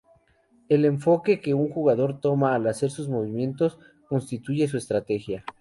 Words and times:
El 0.67 0.85
enfoque 0.85 1.39
que 1.41 1.53
un 1.53 1.69
jugador 1.69 2.19
toma 2.21 2.55
al 2.55 2.65
hacer 2.65 2.89
sus 2.89 3.07
movimientos 3.07 3.77
constituye 4.09 4.67
su 4.67 4.77
estrategia. 4.77 5.45